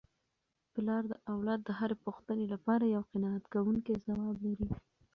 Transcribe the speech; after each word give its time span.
پلار 0.73 1.03
د 1.11 1.13
اولاد 1.33 1.59
د 1.65 1.69
هرې 1.79 1.95
پوښتني 2.05 2.45
لپاره 2.53 2.83
یو 2.95 3.03
قناعت 3.11 3.43
کوونکی 3.53 3.93
ځواب 4.05 4.35
لري. 4.45 4.67